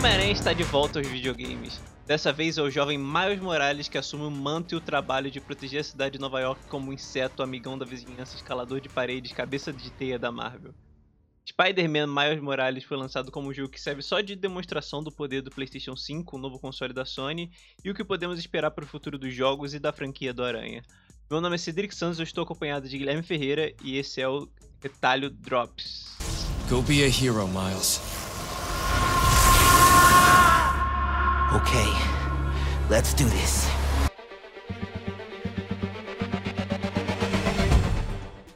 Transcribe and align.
Homem-Aranha 0.00 0.32
está 0.32 0.54
de 0.54 0.62
volta 0.62 0.98
aos 0.98 1.06
videogames. 1.06 1.78
Dessa 2.06 2.32
vez 2.32 2.56
é 2.56 2.62
o 2.62 2.70
jovem 2.70 2.96
Miles 2.96 3.38
Morales 3.38 3.86
que 3.86 3.98
assume 3.98 4.24
o 4.24 4.30
manto 4.30 4.74
e 4.74 4.76
o 4.78 4.80
trabalho 4.80 5.30
de 5.30 5.42
proteger 5.42 5.82
a 5.82 5.84
cidade 5.84 6.14
de 6.14 6.18
Nova 6.18 6.40
York 6.40 6.64
como 6.70 6.88
um 6.88 6.92
inseto 6.94 7.42
amigão 7.42 7.76
da 7.76 7.84
vizinhança, 7.84 8.34
escalador 8.34 8.80
de 8.80 8.88
paredes, 8.88 9.34
cabeça 9.34 9.70
de 9.70 9.90
teia 9.90 10.18
da 10.18 10.32
Marvel. 10.32 10.72
Spider-Man 11.46 12.06
Miles 12.06 12.40
Morales 12.40 12.82
foi 12.82 12.96
lançado 12.96 13.30
como 13.30 13.50
um 13.50 13.52
jogo 13.52 13.68
que 13.68 13.78
serve 13.78 14.00
só 14.00 14.22
de 14.22 14.34
demonstração 14.34 15.02
do 15.04 15.12
poder 15.12 15.42
do 15.42 15.50
PlayStation 15.50 15.94
5, 15.94 16.34
o 16.34 16.40
novo 16.40 16.58
console 16.58 16.94
da 16.94 17.04
Sony, 17.04 17.50
e 17.84 17.90
o 17.90 17.94
que 17.94 18.02
podemos 18.02 18.38
esperar 18.38 18.70
para 18.70 18.86
o 18.86 18.88
futuro 18.88 19.18
dos 19.18 19.34
jogos 19.34 19.74
e 19.74 19.78
da 19.78 19.92
franquia 19.92 20.32
do 20.32 20.42
Aranha. 20.42 20.82
Meu 21.30 21.42
nome 21.42 21.56
é 21.56 21.58
Cedric 21.58 21.94
Santos, 21.94 22.18
eu 22.18 22.24
estou 22.24 22.44
acompanhado 22.44 22.88
de 22.88 22.96
Guilherme 22.96 23.22
Ferreira 23.22 23.70
e 23.84 23.98
esse 23.98 24.18
é 24.18 24.26
o 24.26 24.48
Retalho 24.80 25.28
Drops. 25.28 26.16
Go 26.70 26.80
be 26.80 27.04
a 27.04 27.06
hero, 27.06 27.46
Miles. 27.48 28.19
Okay, 31.52 31.90
let's 32.88 33.12
do 33.12 33.24
this. 33.28 33.66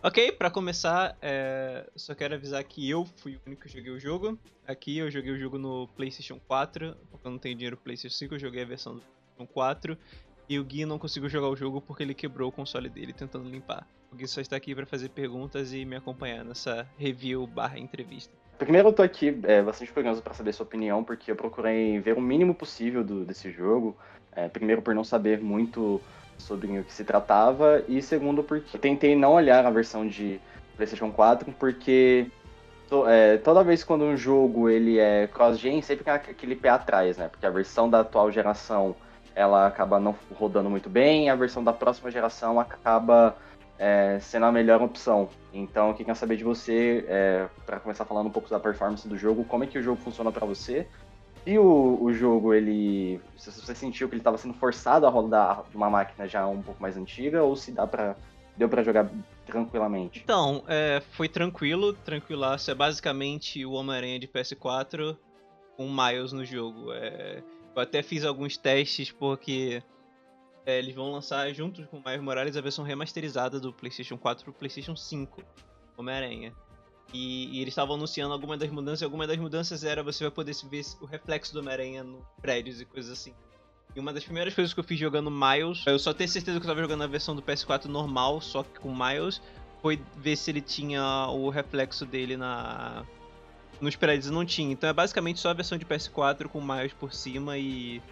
Ok, 0.01 0.31
pra 0.31 0.49
começar, 0.49 1.19
é... 1.21 1.91
só 1.97 2.15
quero 2.15 2.35
avisar 2.35 2.63
que 2.63 2.89
eu 2.89 3.05
fui 3.17 3.35
o 3.35 3.41
único 3.49 3.63
que 3.63 3.69
joguei 3.69 3.91
o 3.91 3.99
jogo. 3.99 4.39
Aqui 4.65 4.99
eu 4.99 5.11
joguei 5.11 5.33
o 5.33 5.37
jogo 5.37 5.59
no 5.59 5.89
PlayStation 5.97 6.39
4, 6.47 6.97
porque 7.11 7.27
eu 7.27 7.33
não 7.33 7.39
tenho 7.39 7.57
dinheiro 7.57 7.77
pro 7.77 7.83
PlayStation 7.87 8.17
5, 8.17 8.35
eu 8.37 8.39
joguei 8.39 8.63
a 8.63 8.67
versão 8.67 8.95
do 8.95 9.01
PlayStation 9.01 9.53
4. 9.53 9.99
E 10.49 10.61
o 10.61 10.65
Gui 10.65 10.87
não 10.87 10.97
conseguiu 10.97 11.29
jogar 11.29 11.49
o 11.49 11.57
jogo 11.57 11.81
porque 11.81 12.05
ele 12.05 12.15
quebrou 12.15 12.49
o 12.49 12.53
console 12.53 12.89
dele 12.89 13.13
tentando 13.13 13.51
limpar. 13.51 13.89
O 14.13 14.15
Gui 14.15 14.29
só 14.29 14.41
está 14.41 14.55
aqui 14.55 14.73
para 14.73 14.87
fazer 14.87 15.09
perguntas 15.09 15.73
e 15.73 15.85
me 15.85 15.97
acompanhar 15.97 16.45
nessa 16.45 16.89
review 16.97 17.45
barra 17.45 17.77
entrevista. 17.77 18.44
Primeiro 18.65 18.89
eu 18.89 18.93
tô 18.95 19.03
aqui 19.03 19.39
é, 19.43 19.61
bastante 19.61 19.93
curioso 19.93 20.23
para 20.23 20.33
saber 20.33 20.55
sua 20.55 20.65
opinião, 20.65 21.05
porque 21.05 21.31
eu 21.31 21.37
procurei 21.37 22.01
ver 22.01 22.17
o 22.17 22.21
mínimo 22.21 22.55
possível 22.55 23.05
do, 23.05 23.23
desse 23.23 23.51
jogo. 23.51 23.95
É, 24.35 24.49
primeiro 24.49 24.81
por 24.81 24.95
não 24.95 25.05
saber 25.05 25.39
muito 25.39 26.01
sobre 26.39 26.79
o 26.79 26.83
que 26.83 26.93
se 26.93 27.05
tratava, 27.05 27.85
e 27.87 28.01
segundo 28.01 28.43
porque 28.43 28.75
eu 28.75 28.81
tentei 28.81 29.15
não 29.15 29.35
olhar 29.35 29.67
a 29.67 29.71
versão 29.71 30.09
de 30.09 30.41
PlayStation 30.77 31.13
4, 31.13 31.53
porque 31.53 32.27
to, 32.89 33.07
é, 33.07 33.37
toda 33.37 33.63
vez 33.63 33.85
quando 33.85 34.03
um 34.03 34.17
jogo 34.17 34.71
ele 34.71 34.99
é 34.99 35.27
cross-gen, 35.27 35.83
sempre 35.83 36.05
tem 36.05 36.15
aquele 36.15 36.57
pé 36.57 36.71
atrás, 36.71 37.19
né? 37.19 37.29
Porque 37.29 37.45
a 37.45 37.51
versão 37.51 37.89
da 37.89 38.01
atual 38.01 38.33
geração 38.33 38.97
ela 39.35 39.67
acaba 39.67 40.01
não 40.01 40.17
rodando 40.35 40.71
muito 40.71 40.89
bem, 40.89 41.29
a 41.29 41.37
versão 41.37 41.63
da 41.63 41.73
próxima 41.73 42.11
geração 42.11 42.59
acaba 42.59 43.37
é, 43.79 44.19
sendo 44.21 44.47
a 44.47 44.53
melhor 44.53 44.83
opção. 44.83 45.29
Então, 45.53 45.89
eu 45.89 45.95
queria 45.95 46.15
saber 46.15 46.37
de 46.37 46.45
você, 46.45 47.05
é, 47.09 47.49
para 47.67 47.81
começar 47.81 48.05
falando 48.05 48.27
um 48.27 48.31
pouco 48.31 48.49
da 48.49 48.61
performance 48.61 49.07
do 49.07 49.17
jogo, 49.17 49.45
como 49.45 49.65
é 49.65 49.67
que 49.67 49.79
o 49.79 49.83
jogo 49.83 50.01
funciona 50.01 50.31
para 50.31 50.47
você. 50.47 50.87
Se 51.45 51.59
o, 51.59 51.99
o 52.01 52.13
jogo, 52.13 52.55
ele. 52.55 53.21
Se 53.37 53.51
você 53.51 53.75
sentiu 53.75 54.09
que 54.09 54.15
ele 54.15 54.21
estava 54.21 54.39
sendo 54.39 54.55
forçado 54.55 55.07
a 55.07 55.11
rodar 55.11 55.65
de 55.71 55.77
uma 55.77 55.91
máquina 55.91 56.27
já 56.27 56.47
um 56.47 56.63
pouco 56.63 56.81
mais 56.81 56.97
antiga, 56.97 57.43
ou 57.43 57.55
se 57.55 57.71
dá 57.71 57.87
para 57.87 58.17
deu 58.57 58.69
para 58.69 58.83
jogar 58.83 59.11
tranquilamente? 59.47 60.23
Então, 60.25 60.65
é, 60.67 61.03
foi 61.13 61.29
tranquilo, 61.29 61.93
tranquilaço. 61.93 62.71
É 62.71 62.75
basicamente 62.75 63.65
o 63.65 63.73
Homem-Aranha 63.73 64.19
de 64.19 64.29
PS4 64.29 65.17
com 65.77 65.91
Miles 65.91 66.33
no 66.33 66.45
jogo. 66.45 66.93
É, 66.93 67.43
eu 67.75 67.83
até 67.83 68.03
fiz 68.03 68.25
alguns 68.25 68.57
testes 68.57 69.11
porque 69.11 69.83
é, 70.67 70.79
eles 70.79 70.95
vão 70.95 71.13
lançar 71.13 71.53
juntos 71.53 71.87
com 71.87 71.99
o 71.99 72.03
Miles 72.05 72.23
Morales 72.23 72.57
a 72.57 72.61
versão 72.61 72.85
remasterizada 72.85 73.61
do 73.61 73.73
PlayStation 73.73 74.17
4 74.17 74.45
pro 74.45 74.53
PlayStation 74.53 74.97
5, 74.97 75.43
Homem-Aranha. 75.97 76.53
E, 77.13 77.57
e, 77.57 77.61
eles 77.61 77.73
estavam 77.73 77.95
anunciando 77.95 78.33
algumas 78.33 78.59
das 78.59 78.71
mudanças, 78.71 79.03
e 79.03 79.05
alguma 79.05 79.27
das 79.27 79.37
mudanças 79.37 79.85
era 79.85 80.03
você 80.03 80.25
vai 80.25 80.31
poder 80.31 80.55
ver 80.71 80.85
o 81.01 81.05
reflexo 81.05 81.53
do 81.53 81.61
Homem-Aranha 81.61 82.03
no 82.03 82.27
prédios 82.41 82.81
e 82.81 82.85
coisas 82.85 83.13
assim. 83.13 83.35
E 83.95 84.01
uma 84.01 84.13
das 84.13 84.25
primeiras 84.25 84.53
coisas 84.55 84.75
que 84.75 84.81
eu 84.81 84.85
fiz 84.85 84.99
jogando 84.99 85.31
Miles, 85.31 85.85
eu 85.87 85.99
só 85.99 86.13
tenho 86.13 86.29
certeza 86.29 86.59
que 86.59 86.67
eu 86.67 86.69
tava 86.69 86.81
jogando 86.81 87.05
a 87.05 87.07
versão 87.07 87.37
do 87.37 87.43
PS4 87.43 87.85
normal, 87.85 88.41
só 88.41 88.65
que 88.65 88.81
com 88.81 88.93
Miles, 88.93 89.41
foi 89.81 90.01
ver 90.17 90.35
se 90.35 90.51
ele 90.51 90.61
tinha 90.61 91.29
o 91.29 91.51
reflexo 91.51 92.05
dele 92.05 92.37
na 92.37 93.05
nos 93.81 93.95
prédios 93.95 94.31
não 94.31 94.45
tinha. 94.45 94.73
Então 94.73 94.89
é 94.89 94.93
basicamente 94.93 95.39
só 95.39 95.51
a 95.51 95.53
versão 95.53 95.77
de 95.77 95.85
PS4 95.85 96.49
com 96.49 96.61
Miles 96.61 96.93
por 96.95 97.13
cima 97.13 97.59
e 97.59 98.03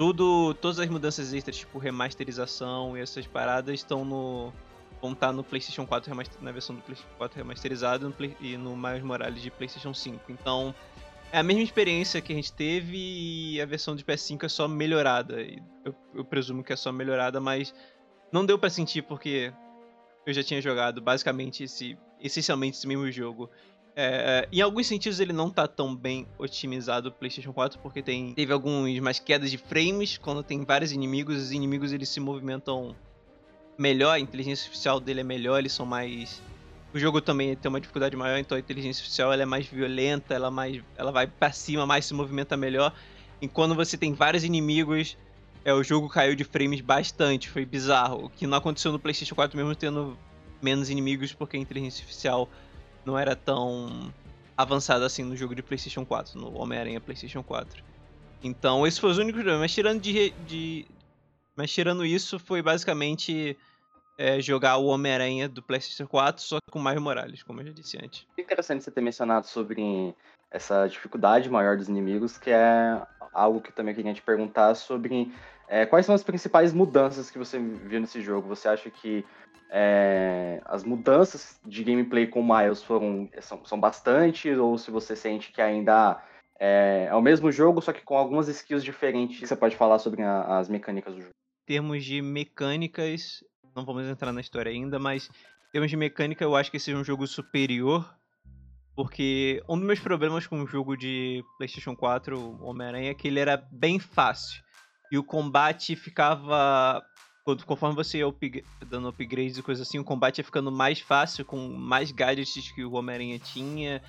tudo, 0.00 0.54
todas 0.54 0.78
as 0.78 0.88
mudanças 0.88 1.34
extras, 1.34 1.58
tipo 1.58 1.78
remasterização 1.78 2.96
e 2.96 3.02
essas 3.02 3.26
paradas 3.26 3.74
estão 3.74 4.02
no 4.02 4.50
vão 4.98 5.12
estar 5.12 5.26
tá 5.26 5.32
no 5.34 5.44
PlayStation 5.44 5.86
4 5.86 6.10
na 6.40 6.52
versão 6.52 6.74
do 6.74 6.80
PlayStation 6.80 7.14
4 7.18 7.36
remasterizado 7.36 8.08
no 8.08 8.14
Play, 8.14 8.34
e 8.40 8.56
no 8.56 8.74
Miles 8.74 9.02
Morales 9.02 9.42
de 9.42 9.50
PlayStation 9.50 9.92
5. 9.92 10.32
Então 10.32 10.74
é 11.30 11.38
a 11.38 11.42
mesma 11.42 11.62
experiência 11.62 12.18
que 12.22 12.32
a 12.32 12.34
gente 12.34 12.50
teve 12.50 12.96
e 12.96 13.60
a 13.60 13.66
versão 13.66 13.94
de 13.94 14.02
PS5 14.02 14.44
é 14.44 14.48
só 14.48 14.66
melhorada. 14.66 15.42
Eu, 15.84 15.94
eu 16.14 16.24
presumo 16.24 16.64
que 16.64 16.72
é 16.72 16.76
só 16.76 16.90
melhorada, 16.90 17.38
mas 17.38 17.74
não 18.32 18.46
deu 18.46 18.58
para 18.58 18.70
sentir 18.70 19.02
porque 19.02 19.52
eu 20.24 20.32
já 20.32 20.42
tinha 20.42 20.62
jogado 20.62 21.02
basicamente 21.02 21.64
esse 21.64 21.98
essencialmente 22.18 22.78
esse 22.78 22.86
mesmo 22.86 23.12
jogo. 23.12 23.50
É, 23.96 24.46
é, 24.46 24.48
em 24.52 24.60
alguns 24.60 24.86
sentidos 24.86 25.18
ele 25.18 25.32
não 25.32 25.50
tá 25.50 25.66
tão 25.66 25.94
bem 25.94 26.26
otimizado 26.38 27.08
o 27.08 27.12
PlayStation 27.12 27.52
4 27.52 27.80
porque 27.80 28.00
tem 28.00 28.32
teve 28.34 28.52
alguns 28.52 28.98
mais 29.00 29.18
quedas 29.18 29.50
de 29.50 29.58
frames 29.58 30.16
quando 30.16 30.42
tem 30.42 30.64
vários 30.64 30.92
inimigos, 30.92 31.36
os 31.36 31.52
inimigos 31.52 31.92
eles 31.92 32.08
se 32.08 32.20
movimentam 32.20 32.94
melhor, 33.76 34.12
a 34.12 34.20
inteligência 34.20 34.64
artificial 34.64 35.00
dele 35.00 35.20
é 35.20 35.24
melhor, 35.24 35.58
eles 35.58 35.72
são 35.72 35.84
mais 35.84 36.40
o 36.92 36.98
jogo 36.98 37.20
também 37.20 37.54
tem 37.54 37.68
uma 37.68 37.80
dificuldade 37.80 38.16
maior, 38.16 38.38
então 38.38 38.56
a 38.56 38.60
inteligência 38.60 39.00
artificial 39.00 39.32
ela 39.32 39.42
é 39.42 39.46
mais 39.46 39.66
violenta, 39.66 40.34
ela 40.34 40.50
mais 40.50 40.82
ela 40.96 41.12
vai 41.12 41.26
para 41.26 41.52
cima, 41.52 41.86
mais 41.86 42.04
se 42.04 42.14
movimenta 42.14 42.56
melhor. 42.56 42.92
E 43.40 43.46
quando 43.46 43.74
você 43.76 43.96
tem 43.96 44.12
vários 44.12 44.42
inimigos, 44.42 45.16
é 45.64 45.72
o 45.72 45.82
jogo 45.84 46.08
caiu 46.08 46.34
de 46.34 46.42
frames 46.42 46.80
bastante, 46.80 47.48
foi 47.48 47.64
bizarro, 47.64 48.24
o 48.24 48.30
que 48.30 48.46
não 48.46 48.58
aconteceu 48.58 48.90
no 48.90 48.98
PlayStation 48.98 49.34
4 49.34 49.56
mesmo 49.56 49.74
tendo 49.74 50.18
menos 50.60 50.90
inimigos 50.90 51.32
porque 51.32 51.56
a 51.56 51.60
inteligência 51.60 52.02
artificial 52.02 52.48
não 53.04 53.18
era 53.18 53.34
tão 53.34 54.12
avançada 54.56 55.06
assim 55.06 55.24
no 55.24 55.36
jogo 55.36 55.54
de 55.54 55.62
PlayStation 55.62 56.04
4, 56.04 56.38
no 56.38 56.56
Homem-Aranha 56.58 57.00
PlayStation 57.00 57.42
4. 57.42 57.82
Então, 58.42 58.86
esse 58.86 59.00
foi 59.00 59.10
os 59.10 59.18
únicos 59.18 59.40
problemas. 59.40 59.62
Mas 59.62 59.74
tirando, 59.74 60.00
de, 60.00 60.30
de 60.46 60.86
mas 61.56 61.70
tirando 61.70 62.04
isso, 62.04 62.38
foi 62.38 62.62
basicamente 62.62 63.56
é, 64.18 64.40
jogar 64.40 64.76
o 64.76 64.86
Homem-Aranha 64.86 65.48
do 65.48 65.62
PlayStation 65.62 66.06
4 66.06 66.42
só 66.42 66.58
com 66.70 66.78
mais 66.78 67.00
Morales, 67.00 67.42
como 67.42 67.60
eu 67.60 67.66
já 67.66 67.72
disse 67.72 67.98
antes. 68.02 68.26
É 68.36 68.42
interessante 68.42 68.84
você 68.84 68.90
ter 68.90 69.00
mencionado 69.00 69.46
sobre 69.46 70.14
essa 70.50 70.86
dificuldade 70.86 71.48
maior 71.48 71.76
dos 71.76 71.88
inimigos, 71.88 72.36
que 72.36 72.50
é 72.50 73.00
algo 73.32 73.60
que 73.60 73.72
também 73.72 73.92
eu 73.92 73.96
queria 73.96 74.12
te 74.12 74.22
perguntar 74.22 74.74
sobre 74.74 75.32
é, 75.68 75.86
quais 75.86 76.04
são 76.04 76.14
as 76.14 76.22
principais 76.22 76.72
mudanças 76.72 77.30
que 77.30 77.38
você 77.38 77.58
viu 77.58 78.00
nesse 78.00 78.20
jogo. 78.20 78.48
Você 78.48 78.68
acha 78.68 78.90
que 78.90 79.24
é, 79.70 80.60
as 80.64 80.82
mudanças 80.82 81.60
de 81.64 81.84
gameplay 81.84 82.26
com 82.26 82.42
Miles 82.42 82.82
foram 82.82 83.28
são, 83.40 83.64
são 83.64 83.78
bastante, 83.78 84.50
ou 84.50 84.76
se 84.76 84.90
você 84.90 85.14
sente 85.14 85.52
que 85.52 85.62
ainda 85.62 86.20
é, 86.58 87.06
é, 87.08 87.14
o 87.14 87.22
mesmo 87.22 87.50
jogo, 87.52 87.80
só 87.80 87.92
que 87.92 88.02
com 88.02 88.16
algumas 88.16 88.48
skills 88.48 88.84
diferentes. 88.84 89.48
Você 89.48 89.56
pode 89.56 89.76
falar 89.76 89.98
sobre 89.98 90.22
a, 90.22 90.58
as 90.58 90.68
mecânicas 90.68 91.14
do 91.14 91.20
jogo? 91.20 91.34
Em 91.64 91.74
termos 91.74 92.04
de 92.04 92.20
mecânicas, 92.20 93.44
não 93.74 93.84
vamos 93.84 94.04
entrar 94.06 94.32
na 94.32 94.40
história 94.40 94.72
ainda, 94.72 94.98
mas 94.98 95.30
em 95.68 95.72
termos 95.72 95.90
de 95.90 95.96
mecânica, 95.96 96.42
eu 96.42 96.56
acho 96.56 96.70
que 96.70 96.76
esse 96.76 96.90
é 96.90 96.96
um 96.96 97.04
jogo 97.04 97.26
superior. 97.26 98.14
Porque 98.96 99.62
um 99.68 99.78
dos 99.78 99.86
meus 99.86 100.00
problemas 100.00 100.46
com 100.46 100.60
o 100.60 100.66
jogo 100.66 100.96
de 100.96 101.42
PlayStation 101.56 101.94
4, 101.94 102.58
Homem-Aranha, 102.60 103.12
é 103.12 103.14
que 103.14 103.28
ele 103.28 103.38
era 103.38 103.56
bem 103.56 103.98
fácil. 103.98 104.60
E 105.10 105.16
o 105.16 105.24
combate 105.24 105.94
ficava 105.96 107.02
conforme 107.56 107.94
você 107.94 108.18
ia 108.18 108.34
dando 108.86 109.08
upgrades 109.08 109.58
e 109.58 109.62
coisas 109.62 109.86
assim, 109.86 109.98
o 109.98 110.04
combate 110.04 110.38
ia 110.38 110.44
ficando 110.44 110.70
mais 110.70 111.00
fácil, 111.00 111.44
com 111.44 111.68
mais 111.68 112.10
gadgets 112.10 112.70
que 112.72 112.84
o 112.84 112.92
Homem-Aranha 112.92 113.38
tinha. 113.38 114.02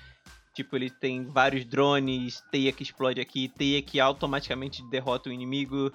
Tipo, 0.54 0.76
ele 0.76 0.90
tem 0.90 1.24
vários 1.24 1.64
drones, 1.64 2.42
teia 2.50 2.72
que 2.72 2.82
explode 2.82 3.20
aqui, 3.20 3.48
teia 3.48 3.80
que 3.80 3.98
automaticamente 3.98 4.82
derrota 4.90 5.30
o 5.30 5.32
inimigo, 5.32 5.90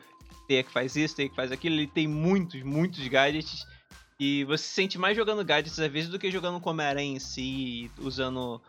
teia 0.48 0.64
que 0.64 0.72
faz 0.72 0.96
isso, 0.96 1.16
teia 1.16 1.30
que 1.30 1.36
faz 1.36 1.52
aquilo. 1.52 1.76
Ele 1.76 1.88
tem 1.88 2.08
muitos, 2.08 2.64
muitos 2.64 3.08
gadgets. 3.08 3.66
E 4.20 4.44
você 4.46 4.64
se 4.64 4.74
sente 4.74 4.98
mais 4.98 5.16
jogando 5.16 5.46
gadgets 5.46 5.80
às 5.80 5.92
vezes 5.92 6.10
do 6.10 6.18
que 6.18 6.32
jogando 6.32 6.60
com 6.60 6.72
Homem-Aranha 6.72 7.18
em 7.18 7.20
si, 7.20 7.92
usando 8.00 8.60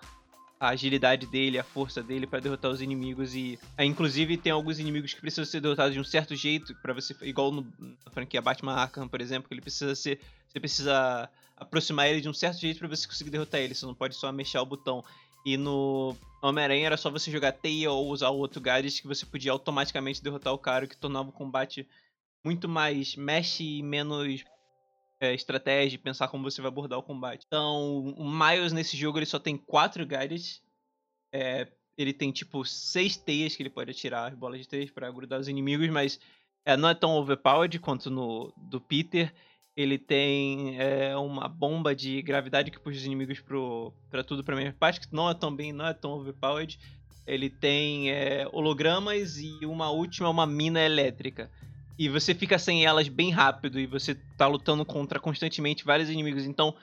a 0.61 0.69
agilidade 0.69 1.27
dele, 1.27 1.59
a 1.59 1.65
força 1.65 2.03
dele 2.03 2.27
para 2.27 2.41
derrotar 2.41 2.71
os 2.71 2.81
inimigos 2.81 3.35
e 3.35 3.59
é, 3.77 3.85
inclusive 3.85 4.37
tem 4.37 4.51
alguns 4.51 4.79
inimigos 4.79 5.15
que 5.15 5.21
precisam 5.21 5.45
ser 5.45 5.61
derrotados 5.61 5.95
de 5.95 6.01
um 6.01 6.05
certo 6.05 6.35
jeito 6.35 6.75
para 6.83 6.93
você 6.93 7.15
igual 7.23 7.53
no, 7.53 7.67
na 7.79 8.11
franquia 8.11 8.43
Batman 8.43 8.75
Arkham, 8.75 9.07
por 9.07 9.21
exemplo, 9.21 9.49
que 9.49 9.55
ele 9.55 9.61
precisa 9.61 9.95
ser 9.95 10.21
você 10.49 10.59
precisa 10.59 11.31
aproximar 11.57 12.09
ele 12.09 12.21
de 12.21 12.29
um 12.29 12.35
certo 12.35 12.59
jeito 12.59 12.79
para 12.79 12.89
você 12.89 13.07
conseguir 13.07 13.31
derrotar 13.31 13.61
ele, 13.61 13.75
você 13.75 13.85
não 13.85 13.95
pode 13.95 14.15
só 14.15 14.33
mexer 14.33 14.59
o 14.59 14.67
botão. 14.67 15.05
E 15.45 15.57
no 15.57 16.17
Homem-Aranha 16.43 16.87
era 16.87 16.97
só 16.97 17.11
você 17.11 17.31
jogar 17.31 17.53
teia 17.53 17.91
ou 17.91 18.09
usar 18.09 18.31
o 18.31 18.39
outro 18.39 18.61
gadget 18.61 19.01
que 19.01 19.09
você 19.09 19.25
podia 19.25 19.53
automaticamente 19.53 20.23
derrotar 20.23 20.53
o 20.53 20.59
cara, 20.59 20.85
o 20.85 20.89
que 20.89 20.97
tornava 20.97 21.29
o 21.29 21.33
combate 21.33 21.87
muito 22.45 22.69
mais 22.69 23.17
mexe 23.17 23.65
e 23.79 23.83
menos 23.83 24.45
é, 25.21 25.35
estratégia, 25.35 25.99
pensar 25.99 26.29
como 26.29 26.49
você 26.49 26.61
vai 26.61 26.69
abordar 26.69 26.99
o 26.99 27.03
combate. 27.03 27.45
Então, 27.47 28.15
o 28.17 28.31
Miles 28.31 28.73
nesse 28.73 28.97
jogo 28.97 29.19
ele 29.19 29.27
só 29.27 29.39
tem 29.39 29.57
quatro 29.57 30.07
gadgets. 30.07 30.63
É, 31.33 31.69
ele 31.97 32.13
tem 32.13 32.31
tipo 32.31 32.65
seis 32.65 33.17
teias 33.17 33.57
que 33.57 33.63
ele 33.63 33.71
pode 33.71 33.91
atirar, 33.91 34.31
as 34.31 34.39
bolas 34.39 34.61
de 34.61 34.69
teias 34.69 34.91
para 34.91 35.11
grudar 35.11 35.41
os 35.41 35.49
inimigos, 35.49 35.89
mas 35.89 36.21
é, 36.65 36.77
não 36.77 36.89
é 36.89 36.95
tão 36.95 37.17
overpowered 37.17 37.79
quanto 37.81 38.11
no 38.11 38.53
do 38.57 38.81
Peter. 38.81 39.35
Ele 39.77 39.99
tem 39.99 40.81
é, 40.81 41.17
uma 41.17 41.49
bomba 41.49 41.95
de 41.95 42.21
gravidade 42.23 42.71
que 42.71 42.81
puxa 42.81 42.99
os 42.99 43.05
inimigos 43.05 43.41
pro, 43.41 43.93
pra 44.11 44.25
tudo 44.25 44.43
pra 44.43 44.57
mesma 44.57 44.73
parte, 44.73 45.01
que 45.01 45.15
não 45.15 45.31
é 45.31 45.35
tão 45.35 45.55
bem, 45.55 45.73
não 45.73 45.87
é 45.87 45.95
tão 45.95 46.13
overpowered. 46.13 46.79
Ele 47.27 47.51
tem 47.51 48.11
é, 48.11 48.49
hologramas 48.53 49.39
e 49.39 49.65
uma 49.67 49.91
última, 49.91 50.29
uma 50.31 50.47
mina 50.47 50.81
elétrica. 50.81 51.51
E 51.99 52.09
você 52.09 52.35
fica 52.35 52.59
sem 52.59 52.85
elas 52.85 53.09
bem 53.09 53.31
rápido 53.31 53.81
e 53.81 53.87
você 53.87 54.15
tá 54.37 54.47
lutando 54.47 54.85
contra 54.85 55.19
constantemente 55.19 55.85
vários 55.85 56.09
inimigos. 56.09 56.45
Então, 56.45 56.75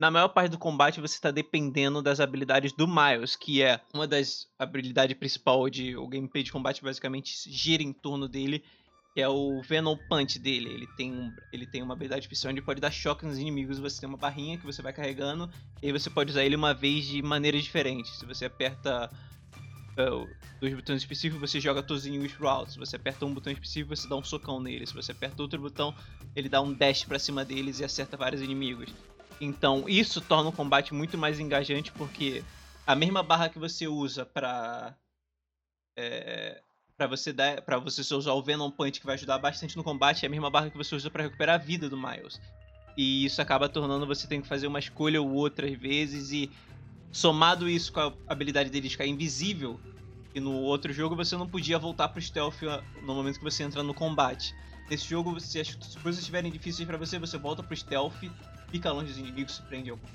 na 0.00 0.10
maior 0.10 0.28
parte 0.28 0.50
do 0.50 0.58
combate 0.58 1.00
você 1.00 1.14
está 1.14 1.30
dependendo 1.30 2.00
das 2.00 2.20
habilidades 2.20 2.72
do 2.72 2.88
Miles, 2.88 3.36
que 3.36 3.62
é 3.62 3.80
uma 3.92 4.06
das 4.06 4.46
habilidades 4.58 5.16
principais 5.16 5.70
de 5.70 5.96
o 5.96 6.08
gameplay 6.08 6.42
de 6.42 6.50
combate 6.50 6.82
basicamente 6.82 7.34
gira 7.50 7.82
em 7.82 7.92
torno 7.92 8.28
dele 8.28 8.64
que 9.14 9.20
é 9.20 9.28
o 9.28 9.60
Venom 9.62 9.96
Punch 10.08 10.38
dele. 10.38 10.70
Ele 10.70 10.86
tem, 10.96 11.12
um, 11.12 11.30
ele 11.52 11.66
tem 11.66 11.82
uma 11.82 11.94
habilidade 11.94 12.24
especial 12.24 12.50
onde 12.50 12.62
pode 12.62 12.80
dar 12.80 12.90
choque 12.90 13.26
nos 13.26 13.38
inimigos. 13.38 13.78
Você 13.78 14.00
tem 14.00 14.08
uma 14.08 14.18
barrinha 14.18 14.56
que 14.56 14.64
você 14.64 14.80
vai 14.80 14.92
carregando 14.92 15.50
e 15.82 15.86
aí 15.86 15.92
você 15.92 16.08
pode 16.08 16.30
usar 16.30 16.44
ele 16.44 16.56
uma 16.56 16.72
vez 16.72 17.04
de 17.04 17.20
maneiras 17.22 17.62
diferentes. 17.62 18.18
Se 18.18 18.24
você 18.24 18.46
aperta 18.46 19.10
uh, 19.98 20.28
dois 20.60 20.74
botões 20.74 21.02
específicos, 21.02 21.50
você 21.50 21.60
joga 21.60 21.82
todos 21.82 22.04
os 22.04 22.42
alto. 22.42 22.72
Se 22.72 22.78
você 22.78 22.96
aperta 22.96 23.24
um 23.24 23.34
botão 23.34 23.52
específico, 23.52 23.94
você 23.94 24.08
dá 24.08 24.16
um 24.16 24.24
socão 24.24 24.60
nele. 24.60 24.86
Se 24.86 24.94
você 24.94 25.12
aperta 25.12 25.42
outro 25.42 25.60
botão, 25.60 25.94
ele 26.34 26.48
dá 26.48 26.60
um 26.60 26.72
dash 26.72 27.04
para 27.04 27.18
cima 27.18 27.44
deles 27.44 27.80
e 27.80 27.84
acerta 27.84 28.16
vários 28.16 28.42
inimigos. 28.42 28.90
Então, 29.40 29.88
isso 29.88 30.20
torna 30.20 30.50
o 30.50 30.52
combate 30.52 30.94
muito 30.94 31.18
mais 31.18 31.40
engajante 31.40 31.90
porque 31.92 32.44
a 32.86 32.94
mesma 32.94 33.22
barra 33.22 33.48
que 33.48 33.58
você 33.58 33.86
usa 33.86 34.24
para 34.24 34.94
é, 35.96 36.62
para 36.96 37.06
você 37.06 37.32
dar, 37.32 37.60
para 37.62 37.78
você 37.78 38.14
usar 38.14 38.32
o 38.32 38.42
Venom 38.42 38.70
Punch 38.70 39.00
que 39.00 39.06
vai 39.06 39.16
ajudar 39.16 39.38
bastante 39.38 39.76
no 39.76 39.82
combate, 39.82 40.24
é 40.24 40.28
a 40.28 40.30
mesma 40.30 40.50
barra 40.50 40.70
que 40.70 40.76
você 40.76 40.94
usa 40.94 41.10
para 41.10 41.24
recuperar 41.24 41.56
a 41.56 41.58
vida 41.58 41.88
do 41.88 41.96
Miles. 41.96 42.40
E 42.96 43.24
isso 43.24 43.40
acaba 43.40 43.68
tornando 43.68 44.06
você 44.06 44.26
ter 44.26 44.40
que 44.40 44.46
fazer 44.46 44.66
uma 44.66 44.78
escolha 44.78 45.20
ou 45.20 45.32
outra 45.32 45.66
às 45.66 45.76
vezes 45.76 46.30
e 46.30 46.50
somado 47.12 47.68
isso 47.68 47.92
com 47.92 48.00
a 48.00 48.14
habilidade 48.26 48.70
dele 48.70 48.88
de 48.88 48.90
ficar 48.94 49.06
invisível, 49.06 49.78
e 50.34 50.40
no 50.40 50.52
outro 50.52 50.92
jogo 50.92 51.14
você 51.14 51.36
não 51.36 51.48
podia 51.48 51.78
voltar 51.78 52.08
pro 52.08 52.22
stealth 52.22 52.62
no 53.02 53.14
momento 53.14 53.38
que 53.38 53.44
você 53.44 53.62
entra 53.62 53.82
no 53.82 53.94
combate. 53.94 54.52
Nesse 54.90 55.08
jogo, 55.08 55.38
se 55.38 55.60
as 55.60 55.74
coisas 56.02 56.20
estiverem 56.20 56.50
difíceis 56.50 56.86
para 56.86 56.96
você, 56.96 57.18
você 57.18 57.36
volta 57.36 57.62
pro 57.62 57.76
stealth, 57.76 58.14
fica 58.70 58.90
longe 58.90 59.08
dos 59.08 59.18
inimigos, 59.18 59.56
se 59.56 59.62
prende 59.62 59.90
algum 59.90 60.06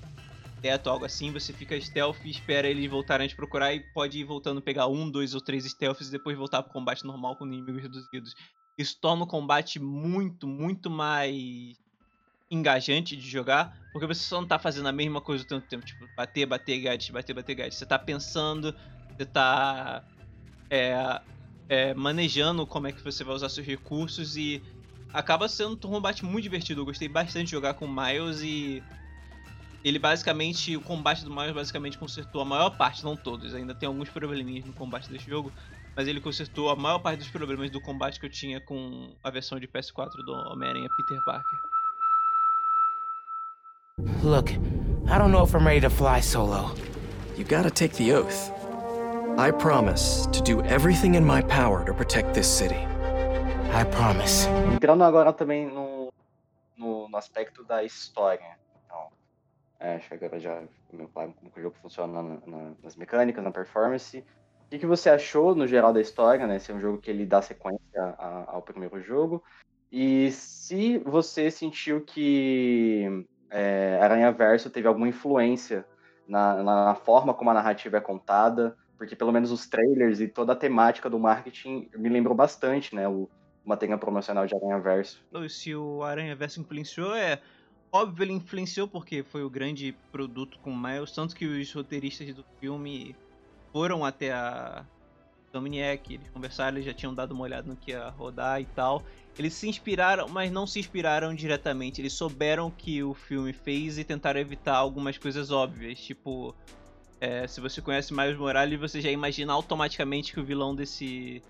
teto, 0.61 0.89
algo 0.89 1.05
assim, 1.05 1.31
você 1.31 1.53
fica 1.53 1.79
stealth 1.79 2.25
espera 2.25 2.67
eles 2.67 2.89
voltarem 2.89 3.25
a 3.25 3.29
te 3.29 3.35
procurar 3.35 3.73
e 3.75 3.79
pode 3.93 4.19
ir 4.19 4.23
voltando 4.23 4.61
pegar 4.61 4.87
um, 4.87 5.09
dois 5.09 5.35
ou 5.35 5.41
três 5.41 5.65
stealths 5.65 6.07
e 6.07 6.11
depois 6.11 6.37
voltar 6.37 6.63
pro 6.63 6.73
combate 6.73 7.05
normal 7.05 7.35
com 7.35 7.45
inimigos 7.45 7.81
reduzidos. 7.81 8.33
Isso 8.77 8.97
torna 8.99 9.23
o 9.23 9.27
combate 9.27 9.79
muito, 9.79 10.47
muito 10.47 10.89
mais 10.89 11.77
engajante 12.49 13.15
de 13.15 13.29
jogar, 13.29 13.77
porque 13.91 14.07
você 14.07 14.21
só 14.21 14.39
não 14.39 14.47
tá 14.47 14.57
fazendo 14.57 14.87
a 14.87 14.91
mesma 14.91 15.19
coisa 15.19 15.43
o 15.43 15.47
tanto 15.47 15.67
tempo, 15.67 15.85
tipo, 15.85 16.07
bater, 16.15 16.45
bater, 16.45 16.79
gadget, 16.79 17.11
bater, 17.11 17.33
bater, 17.33 17.55
gadget. 17.55 17.75
Você 17.75 17.85
tá 17.85 17.99
pensando, 17.99 18.73
você 19.15 19.25
tá 19.25 20.03
é, 20.69 21.21
é, 21.67 21.93
manejando 21.93 22.65
como 22.65 22.87
é 22.87 22.91
que 22.91 23.03
você 23.03 23.23
vai 23.23 23.35
usar 23.35 23.49
seus 23.49 23.65
recursos 23.65 24.37
e 24.37 24.61
acaba 25.13 25.47
sendo 25.49 25.73
um 25.73 25.77
combate 25.77 26.23
muito 26.23 26.43
divertido. 26.43 26.81
Eu 26.81 26.85
gostei 26.85 27.07
bastante 27.07 27.45
de 27.45 27.51
jogar 27.51 27.73
com 27.73 27.87
Miles 27.87 28.41
e 28.41 28.83
ele 29.83 29.99
basicamente, 29.99 30.75
o 30.75 30.81
combate 30.81 31.23
do 31.23 31.33
Miles 31.33 31.53
basicamente 31.53 31.97
consertou 31.97 32.41
a 32.41 32.45
maior 32.45 32.71
parte, 32.71 33.03
não 33.03 33.15
todos, 33.15 33.53
ainda 33.53 33.73
tem 33.73 33.87
alguns 33.87 34.09
probleminhas 34.09 34.65
no 34.65 34.73
combate 34.73 35.09
desse 35.09 35.29
jogo, 35.29 35.51
mas 35.95 36.07
ele 36.07 36.19
consertou 36.19 36.69
a 36.69 36.75
maior 36.75 36.99
parte 36.99 37.19
dos 37.19 37.29
problemas 37.29 37.69
do 37.71 37.79
combate 37.79 38.19
que 38.19 38.25
eu 38.25 38.29
tinha 38.29 38.59
com 38.59 39.15
a 39.23 39.29
versão 39.29 39.59
de 39.59 39.67
PS4 39.67 40.23
do 40.25 40.33
Homem-Aranha 40.33 40.89
Peter 40.97 41.23
Parker. 41.23 41.76
Look, 44.21 44.51
I 45.07 45.17
don't 45.17 45.31
know 45.31 45.43
if 45.43 45.55
I'm 45.55 45.65
ready 45.65 45.79
to 45.79 45.89
fly 45.89 46.19
solo. 46.19 46.75
You 47.35 47.43
gotta 47.43 47.71
take 47.71 47.93
the 47.93 48.13
oath. 48.13 48.51
I 49.39 49.49
promise 49.49 50.27
to 50.33 50.41
do 50.41 50.61
everything 50.63 51.15
in 51.15 51.25
my 51.25 51.41
power 51.41 51.83
to 51.85 51.93
protect 51.93 52.35
this 52.35 52.47
city. 52.47 52.85
I 53.71 53.85
promise. 53.85 54.47
Entrando 54.71 55.03
agora 55.03 55.33
também 55.33 55.65
no, 55.65 56.11
no, 56.77 57.09
no 57.09 57.17
aspecto 57.17 57.63
da 57.63 57.83
história. 57.83 58.57
É, 59.79 59.95
acho 59.95 60.09
que 60.09 60.15
agora 60.15 60.39
já 60.39 60.61
meu 60.91 61.07
pai 61.07 61.33
como 61.39 61.51
o 61.55 61.61
jogo 61.61 61.75
funciona 61.81 62.21
na, 62.21 62.37
na, 62.45 62.71
nas 62.83 62.95
mecânicas, 62.95 63.43
na 63.43 63.51
performance. 63.51 64.19
O 64.19 64.69
que, 64.69 64.79
que, 64.79 64.85
você 64.85 65.09
achou 65.09 65.55
no 65.55 65.65
geral 65.65 65.93
da 65.93 66.01
história, 66.01 66.45
né? 66.45 66.59
Se 66.59 66.71
é 66.71 66.75
um 66.75 66.79
jogo 66.79 66.97
que 66.97 67.09
ele 67.09 67.25
dá 67.25 67.41
sequência 67.41 67.79
a, 67.95 68.45
ao 68.47 68.61
primeiro 68.61 69.01
jogo. 69.01 69.43
E 69.91 70.31
se 70.31 70.97
você 70.99 71.49
sentiu 71.49 72.01
que 72.01 73.25
é, 73.49 73.99
Aranha 74.01 74.31
Verso 74.31 74.69
teve 74.69 74.87
alguma 74.87 75.07
influência 75.07 75.85
na, 76.27 76.63
na, 76.63 76.95
forma 76.95 77.33
como 77.33 77.49
a 77.49 77.53
narrativa 77.53 77.97
é 77.97 78.01
contada, 78.01 78.75
porque 78.97 79.15
pelo 79.15 79.31
menos 79.31 79.51
os 79.51 79.67
trailers 79.67 80.19
e 80.19 80.27
toda 80.27 80.53
a 80.53 80.55
temática 80.55 81.09
do 81.09 81.19
marketing 81.19 81.89
me 81.95 82.09
lembrou 82.09 82.35
bastante, 82.35 82.93
né? 82.93 83.07
O 83.07 83.29
material 83.63 83.99
promocional 83.99 84.45
de 84.45 84.55
Aranha 84.55 84.79
Verso. 84.79 85.23
Se 85.49 85.75
o 85.75 86.03
Aranha 86.03 86.35
Verso 86.35 86.59
influenciou, 86.59 87.15
é 87.15 87.39
Óbvio, 87.91 88.23
ele 88.23 88.33
influenciou 88.33 88.87
porque 88.87 89.23
foi 89.23 89.43
o 89.43 89.49
grande 89.49 89.95
produto 90.11 90.59
com 90.59 90.75
Miles, 90.75 91.11
tanto 91.11 91.35
que 91.35 91.45
os 91.45 91.71
roteiristas 91.73 92.33
do 92.33 92.43
filme 92.59 93.15
foram 93.71 94.03
até 94.03 94.33
a 94.33 94.85
Dominique, 95.51 96.15
eles 96.15 96.29
conversaram, 96.29 96.77
eles 96.77 96.85
já 96.85 96.93
tinham 96.93 97.13
dado 97.13 97.31
uma 97.31 97.43
olhada 97.43 97.67
no 97.67 97.75
que 97.75 97.91
ia 97.91 98.09
rodar 98.09 98.61
e 98.61 98.65
tal. 98.65 99.03
Eles 99.37 99.53
se 99.53 99.67
inspiraram, 99.67 100.27
mas 100.27 100.51
não 100.51 100.65
se 100.65 100.79
inspiraram 100.79 101.33
diretamente. 101.33 102.01
Eles 102.01 102.13
souberam 102.13 102.71
que 102.71 103.03
o 103.03 103.13
filme 103.13 103.53
fez 103.53 103.97
e 103.97 104.03
tentaram 104.03 104.39
evitar 104.39 104.75
algumas 104.75 105.17
coisas 105.17 105.51
óbvias. 105.51 105.99
Tipo, 105.99 106.55
é, 107.21 107.47
se 107.47 107.61
você 107.61 107.81
conhece 107.81 108.13
Miles 108.13 108.37
Morales, 108.37 108.79
você 108.79 108.99
já 108.99 109.11
imagina 109.11 109.53
automaticamente 109.53 110.33
que 110.33 110.39
o 110.39 110.45
vilão 110.45 110.75
desse 110.75 111.41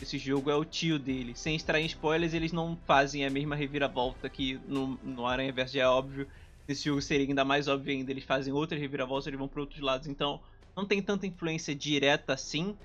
esse 0.00 0.18
jogo 0.18 0.50
é 0.50 0.54
o 0.54 0.64
tio 0.64 0.98
dele. 0.98 1.34
Sem 1.34 1.54
extrair 1.54 1.84
spoilers, 1.86 2.32
eles 2.32 2.52
não 2.52 2.76
fazem 2.86 3.24
a 3.24 3.30
mesma 3.30 3.54
reviravolta 3.54 4.28
que 4.28 4.58
no, 4.66 4.98
no 5.02 5.26
Aranha 5.26 5.52
Verso 5.52 5.74
já 5.74 5.82
é 5.82 5.86
óbvio. 5.86 6.26
Nesse 6.66 6.84
jogo 6.84 7.02
seria 7.02 7.26
ainda 7.26 7.44
mais 7.44 7.68
óbvio 7.68 7.92
ainda. 7.92 8.10
Eles 8.10 8.24
fazem 8.24 8.52
outras 8.52 8.80
reviravoltas, 8.80 9.26
eles 9.26 9.38
vão 9.38 9.48
para 9.48 9.60
outros 9.60 9.80
lados. 9.80 10.06
Então, 10.06 10.40
não 10.74 10.86
tem 10.86 11.02
tanta 11.02 11.26
influência 11.26 11.74
direta 11.74 12.32
assim, 12.32 12.76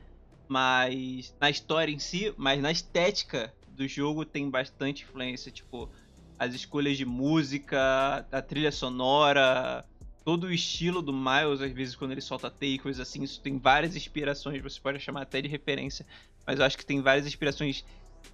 mas 0.47 1.35
na 1.39 1.49
história 1.49 1.91
em 1.91 1.99
si, 1.99 2.33
mas 2.37 2.61
na 2.61 2.71
estética 2.71 3.53
do 3.69 3.87
jogo 3.87 4.25
tem 4.25 4.49
bastante 4.49 5.03
influência, 5.03 5.51
tipo 5.51 5.89
as 6.37 6.53
escolhas 6.53 6.97
de 6.97 7.05
música, 7.05 8.25
a 8.31 8.41
trilha 8.41 8.71
sonora, 8.71 9.85
todo 10.23 10.45
o 10.45 10.51
estilo 10.51 11.01
do 11.01 11.13
Miles, 11.13 11.61
às 11.61 11.71
vezes 11.71 11.95
quando 11.95 12.11
ele 12.11 12.21
solta 12.21 12.53
coisas 12.81 12.99
assim, 12.99 13.23
isso 13.23 13.39
tem 13.41 13.57
várias 13.57 13.95
inspirações, 13.95 14.61
você 14.61 14.79
pode 14.79 14.99
chamar 14.99 15.21
até 15.21 15.41
de 15.41 15.47
referência 15.47 16.05
mas 16.45 16.59
eu 16.59 16.65
acho 16.65 16.77
que 16.77 16.85
tem 16.85 17.01
várias 17.01 17.25
inspirações 17.25 17.83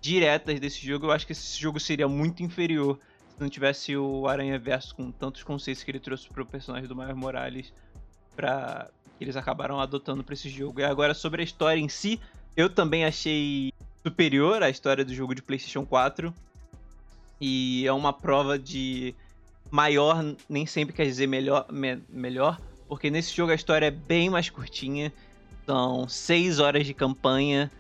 diretas 0.01 0.59
desse 0.59 0.85
jogo. 0.85 1.07
Eu 1.07 1.11
acho 1.11 1.25
que 1.25 1.31
esse 1.31 1.59
jogo 1.59 1.79
seria 1.79 2.07
muito 2.07 2.43
inferior 2.43 2.99
se 3.33 3.39
não 3.39 3.49
tivesse 3.49 3.95
o 3.95 4.27
Aranha 4.27 4.59
Verso 4.59 4.95
com 4.95 5.11
tantos 5.11 5.43
conceitos 5.43 5.83
que 5.83 5.91
ele 5.91 5.99
trouxe 5.99 6.27
pro 6.29 6.45
personagem 6.45 6.87
do 6.87 6.95
Miles 6.95 7.15
Morales 7.15 7.73
que 9.21 9.25
eles 9.25 9.35
acabaram 9.35 9.79
adotando 9.79 10.23
para 10.23 10.33
esse 10.33 10.49
jogo. 10.49 10.79
E 10.79 10.83
agora 10.83 11.13
sobre 11.13 11.43
a 11.43 11.45
história 11.45 11.79
em 11.79 11.87
si, 11.87 12.19
eu 12.57 12.67
também 12.67 13.05
achei 13.05 13.71
superior 14.01 14.63
à 14.63 14.69
história 14.71 15.05
do 15.05 15.13
jogo 15.13 15.35
de 15.35 15.43
PlayStation 15.43 15.85
4. 15.85 16.33
E 17.39 17.85
é 17.85 17.93
uma 17.93 18.11
prova 18.11 18.57
de 18.57 19.13
maior, 19.69 20.25
nem 20.49 20.65
sempre 20.65 20.95
quer 20.95 21.05
dizer 21.05 21.27
melhor, 21.27 21.67
me, 21.71 22.01
melhor, 22.09 22.59
porque 22.87 23.11
nesse 23.11 23.31
jogo 23.35 23.51
a 23.51 23.55
história 23.55 23.85
é 23.85 23.91
bem 23.91 24.27
mais 24.27 24.49
curtinha. 24.49 25.13
São 25.67 26.09
6 26.09 26.57
horas 26.57 26.87
de 26.87 26.95
campanha 26.95 27.71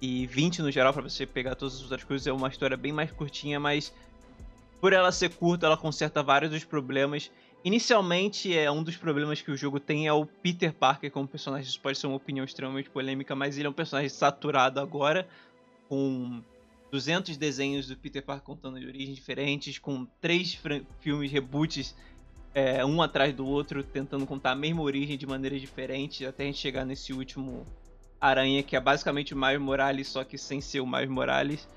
e 0.00 0.26
20 0.26 0.62
no 0.62 0.70
geral 0.70 0.94
para 0.94 1.02
você 1.02 1.26
pegar 1.26 1.56
todas 1.56 1.74
as 1.74 1.82
outras 1.82 2.04
coisas. 2.04 2.26
É 2.26 2.32
uma 2.32 2.48
história 2.48 2.74
bem 2.74 2.90
mais 2.90 3.12
curtinha, 3.12 3.60
mas 3.60 3.92
por 4.80 4.94
ela 4.94 5.12
ser 5.12 5.28
curta, 5.28 5.66
ela 5.66 5.76
conserta 5.76 6.22
vários 6.22 6.50
dos 6.50 6.64
problemas. 6.64 7.30
Inicialmente, 7.66 8.56
é 8.56 8.70
um 8.70 8.80
dos 8.80 8.96
problemas 8.96 9.42
que 9.42 9.50
o 9.50 9.56
jogo 9.56 9.80
tem 9.80 10.06
é 10.06 10.12
o 10.12 10.24
Peter 10.24 10.72
Parker 10.72 11.10
como 11.10 11.26
personagem. 11.26 11.68
Isso 11.68 11.80
pode 11.80 11.98
ser 11.98 12.06
uma 12.06 12.14
opinião 12.14 12.44
extremamente 12.44 12.88
polêmica, 12.88 13.34
mas 13.34 13.58
ele 13.58 13.66
é 13.66 13.68
um 13.68 13.72
personagem 13.72 14.08
saturado 14.08 14.78
agora, 14.78 15.26
com 15.88 16.40
200 16.92 17.36
desenhos 17.36 17.88
do 17.88 17.96
Peter 17.96 18.22
Parker 18.22 18.44
contando 18.44 18.78
de 18.78 18.86
origens 18.86 19.16
diferentes, 19.16 19.80
com 19.80 20.06
três 20.20 20.56
filmes 21.00 21.32
reboots, 21.32 21.96
é, 22.54 22.84
um 22.84 23.02
atrás 23.02 23.34
do 23.34 23.44
outro, 23.44 23.82
tentando 23.82 24.24
contar 24.28 24.52
a 24.52 24.54
mesma 24.54 24.82
origem 24.82 25.18
de 25.18 25.26
maneiras 25.26 25.60
diferentes, 25.60 26.24
até 26.24 26.44
a 26.44 26.46
gente 26.46 26.58
chegar 26.58 26.84
nesse 26.84 27.12
último 27.12 27.66
Aranha, 28.20 28.62
que 28.62 28.76
é 28.76 28.80
basicamente 28.80 29.34
o 29.34 29.36
Miles 29.36 29.60
Morales, 29.60 30.06
só 30.06 30.22
que 30.22 30.38
sem 30.38 30.60
ser 30.60 30.78
o 30.78 30.86
Miles 30.86 31.10
Morales. 31.10 31.68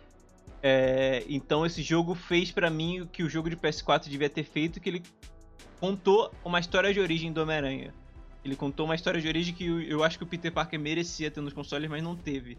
É, 0.62 1.26
então 1.28 1.66
esse 1.66 1.82
jogo 1.82 2.14
fez 2.14 2.52
para 2.52 2.70
mim 2.70 3.00
o 3.00 3.08
que 3.08 3.24
o 3.24 3.30
jogo 3.30 3.50
de 3.50 3.58
PS4 3.58 4.08
devia 4.08 4.30
ter 4.30 4.44
feito, 4.44 4.80
que 4.80 4.88
ele 4.88 5.02
contou 5.80 6.32
uma 6.44 6.60
história 6.60 6.94
de 6.94 7.00
origem 7.00 7.32
do 7.32 7.42
Homem-Aranha. 7.42 7.94
Ele 8.44 8.56
contou 8.56 8.86
uma 8.86 8.96
história 8.96 9.22
de 9.22 9.28
origem 9.28 9.54
que 9.54 9.66
eu, 9.66 9.82
eu 9.82 10.04
acho 10.04 10.18
que 10.18 10.24
o 10.24 10.28
Peter 10.28 10.52
Parker 10.52 10.80
merecia 10.80 11.30
ter 11.30 11.42
nos 11.42 11.54
consoles, 11.54 11.90
mas 11.90 12.02
não 12.02 12.16
teve. 12.16 12.58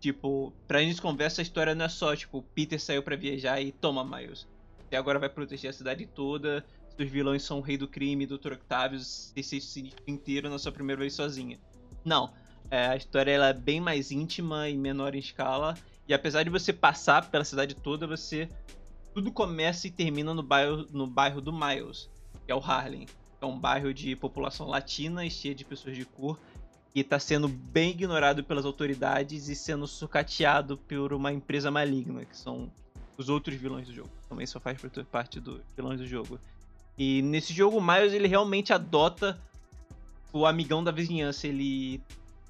Tipo, 0.00 0.52
pra 0.66 0.82
gente 0.82 1.00
conversa, 1.00 1.40
a 1.40 1.42
história 1.42 1.74
não 1.74 1.84
é 1.84 1.88
só, 1.88 2.14
tipo, 2.14 2.42
Peter 2.54 2.80
saiu 2.80 3.02
para 3.02 3.16
viajar 3.16 3.60
e 3.60 3.72
toma 3.72 4.04
Miles. 4.04 4.46
E 4.90 4.96
agora 4.96 5.18
vai 5.18 5.28
proteger 5.28 5.70
a 5.70 5.72
cidade 5.72 6.06
toda. 6.06 6.64
Os 6.98 7.08
vilões 7.08 7.42
são 7.42 7.58
o 7.58 7.60
Rei 7.60 7.76
do 7.76 7.88
Crime, 7.88 8.26
Dr. 8.26 8.52
Octavius, 8.52 9.32
esse 9.34 9.92
inteiro 10.06 10.48
na 10.48 10.58
sua 10.58 10.70
primeira 10.70 11.00
vez 11.00 11.14
sozinha. 11.14 11.58
Não. 12.04 12.32
É, 12.70 12.86
a 12.86 12.96
história 12.96 13.30
ela 13.30 13.48
é 13.48 13.52
bem 13.52 13.80
mais 13.80 14.10
íntima 14.10 14.68
e 14.68 14.76
menor 14.76 15.14
em 15.14 15.18
escala. 15.18 15.74
E 16.06 16.14
apesar 16.14 16.42
de 16.42 16.50
você 16.50 16.72
passar 16.72 17.30
pela 17.30 17.44
cidade 17.44 17.74
toda, 17.74 18.06
você. 18.06 18.48
Tudo 19.12 19.30
começa 19.32 19.86
e 19.86 19.90
termina 19.90 20.34
no 20.34 20.42
bairro, 20.42 20.86
no 20.90 21.06
bairro 21.06 21.40
do 21.40 21.52
Miles, 21.52 22.10
que 22.44 22.52
é 22.52 22.54
o 22.54 22.58
Harlem. 22.58 23.06
É 23.40 23.46
um 23.46 23.58
bairro 23.58 23.92
de 23.92 24.16
população 24.16 24.66
latina 24.66 25.24
e 25.24 25.30
cheio 25.30 25.54
de 25.54 25.64
pessoas 25.64 25.96
de 25.96 26.04
cor. 26.04 26.38
E 26.94 27.00
está 27.00 27.18
sendo 27.18 27.48
bem 27.48 27.90
ignorado 27.90 28.44
pelas 28.44 28.64
autoridades 28.64 29.48
e 29.48 29.56
sendo 29.56 29.86
sucateado 29.86 30.76
por 30.76 31.12
uma 31.12 31.32
empresa 31.32 31.70
maligna, 31.70 32.24
que 32.24 32.36
são 32.36 32.70
os 33.16 33.28
outros 33.28 33.56
vilões 33.56 33.88
do 33.88 33.92
jogo. 33.92 34.10
Também 34.28 34.46
só 34.46 34.60
faz 34.60 34.80
parte 35.10 35.40
dos 35.40 35.60
vilões 35.76 35.98
do 35.98 36.06
jogo. 36.06 36.38
E 36.96 37.20
nesse 37.22 37.52
jogo, 37.52 37.78
o 37.78 37.82
Miles 37.82 38.12
ele 38.12 38.28
realmente 38.28 38.72
adota 38.72 39.38
o 40.32 40.46
amigão 40.46 40.84
da 40.84 40.92
vizinhança. 40.92 41.48
Ele 41.48 42.00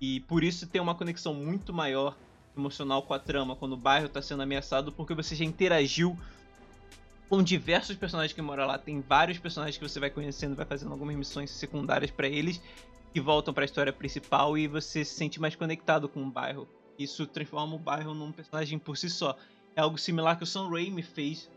e 0.01 0.21
por 0.21 0.45
isso 0.45 0.67
tem 0.67 0.81
uma 0.81 0.95
conexão 0.95 1.33
muito 1.33 1.73
maior 1.73 2.15
emocional 2.57 3.03
com 3.03 3.15
a 3.15 3.19
trama 3.19 3.57
quando 3.57 3.73
o 3.73 3.77
bairro 3.77 4.07
está 4.07 4.21
sendo 4.21 4.43
ameaçado, 4.43 4.93
porque 4.93 5.15
você 5.15 5.35
já 5.35 5.45
interagiu 5.45 6.17
com 7.29 7.43
diversos 7.43 7.97
personagens 7.97 8.33
que 8.33 8.43
moram 8.43 8.67
lá. 8.67 8.79
Tem 8.79 9.01
vários 9.01 9.39
personagens 9.39 9.77
que 9.77 9.89
você 9.89 9.99
vai 9.99 10.11
conhecendo, 10.11 10.55
vai 10.55 10.67
fazendo 10.67 10.93
algumas 10.93 11.17
missões 11.17 11.51
secundárias 11.51 12.11
para 12.11 12.29
eles 12.29 12.61
que 13.13 13.21
voltam 13.21 13.55
para 13.55 13.65
a 13.65 13.67
história 13.67 13.93
principal 13.93 14.59
e 14.59 14.67
você 14.67 15.05
se 15.05 15.15
sente 15.15 15.41
mais 15.41 15.55
conectado 15.55 16.09
com 16.09 16.23
o 16.23 16.31
bairro. 16.31 16.69
Isso 16.99 17.27
transforma 17.27 17.77
o 17.77 17.79
bairro 17.79 18.15
num 18.15 18.33
personagem 18.33 18.79
por 18.79 18.97
si 18.97 19.09
só. 19.09 19.37
É 19.77 19.81
algo 19.81 19.99
similar 19.99 20.37
que 20.37 20.45
o 20.45 20.47
Sam 20.47 20.69
Raimi 20.69 21.03
fez 21.03 21.51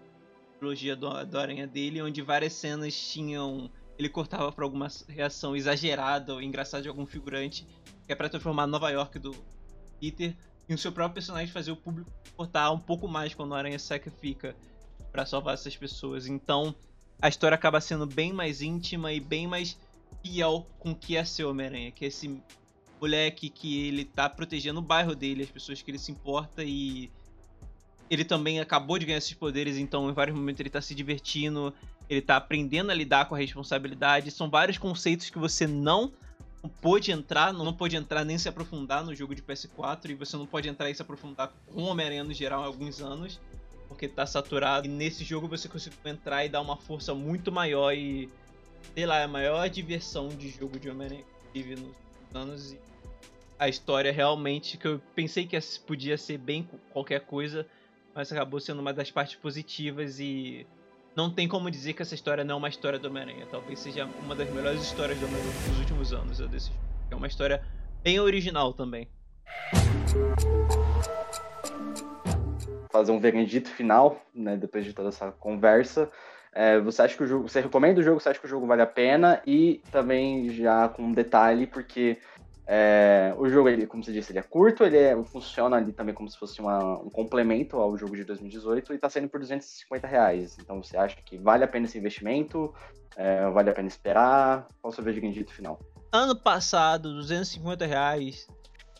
trilogia 0.57 0.95
do, 0.95 1.25
do 1.25 1.37
Aranha 1.37 1.67
dele, 1.67 2.01
onde 2.01 2.21
várias 2.21 2.53
cenas 2.53 2.95
tinham. 2.95 3.69
Ele 3.97 4.09
cortava 4.09 4.51
pra 4.51 4.65
alguma 4.65 4.87
reação 5.07 5.55
exagerada 5.55 6.33
ou 6.33 6.41
engraçada 6.41 6.83
de 6.83 6.89
algum 6.89 7.05
figurante, 7.05 7.65
que 8.05 8.13
é 8.13 8.15
pra 8.15 8.29
transformar 8.29 8.67
Nova 8.67 8.91
York 8.91 9.17
do 9.17 9.35
Peter, 9.99 10.35
e 10.69 10.73
o 10.73 10.77
seu 10.77 10.91
próprio 10.91 11.15
personagem 11.15 11.51
fazer 11.51 11.71
o 11.71 11.75
público 11.75 12.11
cortar 12.35 12.69
um 12.71 12.79
pouco 12.79 13.07
mais 13.07 13.33
quando 13.33 13.51
o 13.51 13.55
Aranha 13.55 13.79
sacrifica 13.79 14.55
para 15.17 15.25
salvar 15.25 15.55
essas 15.55 15.75
pessoas. 15.75 16.27
Então 16.27 16.75
a 17.19 17.27
história 17.27 17.55
acaba 17.55 17.81
sendo 17.81 18.05
bem 18.05 18.31
mais 18.31 18.61
íntima 18.61 19.11
e 19.11 19.19
bem 19.19 19.47
mais 19.47 19.75
fiel 20.21 20.67
com 20.77 20.91
o 20.91 20.95
que 20.95 21.17
é 21.17 21.25
ser 21.25 21.45
Homem-Aranha, 21.45 21.89
que 21.89 22.05
é 22.05 22.07
esse 22.07 22.39
moleque 23.01 23.49
que 23.49 23.87
ele 23.87 24.05
tá 24.05 24.29
protegendo 24.29 24.79
o 24.79 24.83
bairro 24.83 25.15
dele, 25.15 25.41
as 25.41 25.49
pessoas 25.49 25.81
que 25.81 25.89
ele 25.89 25.97
se 25.97 26.11
importa 26.11 26.63
e 26.63 27.09
ele 28.11 28.23
também 28.23 28.59
acabou 28.59 28.99
de 28.99 29.07
ganhar 29.07 29.17
esses 29.17 29.33
poderes, 29.33 29.77
então 29.77 30.07
em 30.07 30.13
vários 30.13 30.37
momentos 30.37 30.59
ele 30.59 30.69
tá 30.69 30.81
se 30.81 30.93
divertindo, 30.93 31.73
ele 32.07 32.21
tá 32.21 32.37
aprendendo 32.37 32.91
a 32.91 32.93
lidar 32.93 33.27
com 33.27 33.33
a 33.33 33.39
responsabilidade. 33.39 34.29
São 34.29 34.51
vários 34.51 34.77
conceitos 34.77 35.31
que 35.31 35.39
você 35.39 35.65
não 35.65 36.13
pôde 36.79 37.11
entrar, 37.11 37.51
não 37.51 37.73
pôde 37.73 37.95
entrar 37.95 38.23
nem 38.23 38.37
se 38.37 38.47
aprofundar 38.47 39.03
no 39.03 39.15
jogo 39.15 39.33
de 39.33 39.41
PS4, 39.41 40.11
e 40.11 40.13
você 40.13 40.37
não 40.37 40.45
pode 40.45 40.69
entrar 40.69 40.91
e 40.91 40.95
se 40.95 41.01
aprofundar 41.01 41.51
com 41.73 41.81
Homem-Aranha 41.81 42.23
no 42.23 42.33
geral 42.35 42.61
há 42.61 42.67
alguns 42.67 43.01
anos, 43.01 43.39
porque 43.87 44.07
tá 44.07 44.25
saturado. 44.25 44.87
E 44.87 44.89
nesse 44.89 45.23
jogo 45.23 45.47
você 45.47 45.67
conseguiu 45.67 45.99
entrar 46.05 46.45
e 46.45 46.49
dar 46.49 46.61
uma 46.61 46.77
força 46.77 47.13
muito 47.13 47.51
maior 47.51 47.93
e, 47.93 48.29
sei 48.93 49.05
lá, 49.05 49.19
é 49.19 49.23
a 49.23 49.27
maior 49.27 49.69
diversão 49.69 50.29
de 50.29 50.49
jogo 50.49 50.79
de 50.79 50.89
Homem-Aranha 50.89 51.23
que 51.23 51.61
tive 51.61 51.75
nos 51.75 51.95
anos. 52.33 52.73
E 52.73 52.79
a 53.59 53.67
história 53.67 54.11
realmente, 54.11 54.77
que 54.77 54.87
eu 54.87 55.01
pensei 55.15 55.45
que 55.45 55.57
podia 55.85 56.17
ser 56.17 56.37
bem 56.37 56.69
qualquer 56.91 57.21
coisa, 57.21 57.65
mas 58.13 58.31
acabou 58.31 58.59
sendo 58.59 58.79
uma 58.79 58.93
das 58.93 59.09
partes 59.09 59.35
positivas 59.35 60.19
e 60.19 60.65
não 61.15 61.31
tem 61.31 61.47
como 61.47 61.71
dizer 61.71 61.93
que 61.93 62.01
essa 62.03 62.13
história 62.13 62.43
não 62.43 62.55
é 62.55 62.57
uma 62.57 62.69
história 62.69 62.99
do 62.99 63.07
Homem-Aranha. 63.07 63.47
Talvez 63.49 63.79
seja 63.79 64.05
uma 64.23 64.35
das 64.35 64.49
melhores 64.51 64.81
histórias 64.81 65.17
do 65.17 65.25
Homem-Aranha 65.25 65.69
dos 65.69 65.79
últimos 65.79 66.13
anos. 66.13 66.39
É, 66.39 66.45
é 67.11 67.15
uma 67.15 67.27
história 67.27 67.63
bem 68.03 68.19
original 68.19 68.73
também. 68.73 69.07
Fazer 72.97 73.11
um 73.11 73.19
veredito 73.19 73.69
final, 73.69 74.19
né, 74.33 74.57
depois 74.57 74.83
de 74.83 74.91
toda 74.91 75.09
essa 75.09 75.31
conversa. 75.31 76.09
É, 76.51 76.79
você 76.79 77.03
acha 77.03 77.15
que 77.15 77.23
o 77.23 77.27
jogo, 77.27 77.47
você 77.47 77.61
recomenda 77.61 77.99
o 77.99 78.03
jogo? 78.03 78.19
Você 78.19 78.29
acha 78.29 78.39
que 78.39 78.45
o 78.47 78.49
jogo 78.49 78.65
vale 78.65 78.81
a 78.81 78.87
pena? 78.87 79.39
E 79.45 79.79
também 79.91 80.49
já 80.49 80.89
com 80.89 81.03
um 81.03 81.13
detalhe, 81.13 81.67
porque 81.67 82.17
é, 82.65 83.35
o 83.37 83.47
jogo, 83.47 83.69
ele, 83.69 83.85
como 83.85 84.03
você 84.03 84.11
disse, 84.11 84.31
ele 84.31 84.39
é 84.39 84.41
curto, 84.41 84.83
ele 84.83 84.97
é, 84.97 85.23
funciona 85.23 85.77
ali 85.77 85.93
também 85.93 86.15
como 86.15 86.27
se 86.27 86.35
fosse 86.35 86.59
uma, 86.59 86.97
um 86.97 87.09
complemento 87.11 87.77
ao 87.77 87.95
jogo 87.95 88.15
de 88.15 88.23
2018 88.23 88.91
e 88.91 88.95
está 88.95 89.07
saindo 89.09 89.29
por 89.29 89.39
250 89.39 90.07
reais. 90.07 90.57
Então 90.59 90.81
você 90.81 90.97
acha 90.97 91.15
que 91.23 91.37
vale 91.37 91.63
a 91.63 91.67
pena 91.67 91.85
esse 91.85 91.99
investimento? 91.99 92.73
É, 93.15 93.47
vale 93.51 93.69
a 93.69 93.73
pena 93.73 93.87
esperar? 93.87 94.67
Qual 94.81 94.91
o 94.91 94.95
seu 94.95 95.03
veredito 95.03 95.53
final? 95.53 95.79
Ano 96.11 96.35
passado, 96.35 97.13
250 97.13 97.85
reais 97.85 98.47